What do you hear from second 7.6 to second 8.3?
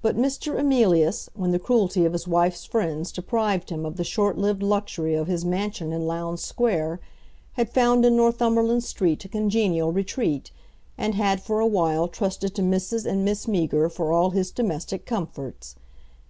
found in